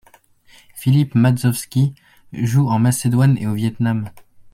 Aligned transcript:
Filip 0.73 1.13
Madžovski 1.13 1.93
joue 2.33 2.69
en 2.69 2.79
Macédoine 2.79 3.37
et 3.37 3.45
au 3.45 3.53
Viêt 3.53 3.75
Nam. 3.79 4.09